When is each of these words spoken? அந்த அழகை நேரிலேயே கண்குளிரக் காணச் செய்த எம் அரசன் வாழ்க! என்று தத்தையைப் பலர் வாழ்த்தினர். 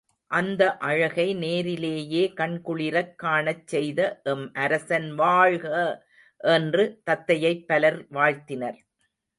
அந்த 0.31 0.61
அழகை 0.81 1.33
நேரிலேயே 1.35 2.23
கண்குளிரக் 2.37 3.13
காணச் 3.15 3.67
செய்த 3.67 3.99
எம் 4.25 4.47
அரசன் 4.57 5.09
வாழ்க! 5.15 5.65
என்று 6.43 6.85
தத்தையைப் 7.05 7.65
பலர் 7.67 7.99
வாழ்த்தினர். 8.09 8.79